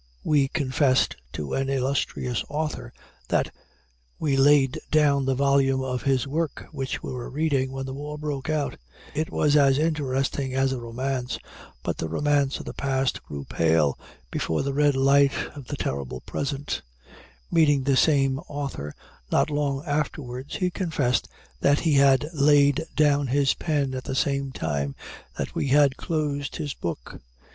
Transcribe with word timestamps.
We 0.23 0.47
confessed 0.47 1.15
to 1.33 1.53
an 1.53 1.69
illustrious 1.69 2.43
author 2.49 2.91
that 3.27 3.53
we 4.17 4.35
laid 4.35 4.79
down 4.89 5.25
the 5.25 5.35
volume 5.35 5.83
of 5.83 6.01
his 6.01 6.25
work 6.25 6.65
which 6.71 7.03
we 7.03 7.11
were 7.11 7.29
reading 7.29 7.71
when 7.71 7.85
the 7.85 7.93
war 7.93 8.17
broke 8.17 8.49
out. 8.49 8.77
It 9.13 9.29
was 9.31 9.55
as 9.55 9.77
interesting 9.77 10.55
as 10.55 10.73
a 10.73 10.79
romance, 10.79 11.37
but 11.83 11.97
the 11.99 12.09
romance 12.09 12.57
of 12.57 12.65
the 12.65 12.73
past 12.73 13.21
grew 13.21 13.45
pale 13.45 13.95
before 14.31 14.63
the 14.63 14.73
red 14.73 14.95
light 14.95 15.35
of 15.55 15.67
the 15.67 15.77
terrible 15.77 16.21
present. 16.21 16.81
Meeting 17.51 17.83
the 17.83 17.95
same 17.95 18.39
author 18.47 18.95
not 19.31 19.51
long 19.51 19.85
afterwards, 19.85 20.55
he 20.55 20.71
confessed 20.71 21.27
that 21.59 21.81
he 21.81 21.93
had 21.93 22.27
laid 22.33 22.85
down 22.95 23.27
his 23.27 23.53
pen 23.53 23.93
at 23.93 24.05
the 24.05 24.15
same 24.15 24.51
time 24.51 24.95
that 25.37 25.53
we 25.53 25.67
had 25.67 25.95
closed 25.95 26.55
his 26.55 26.73
book. 26.73 27.21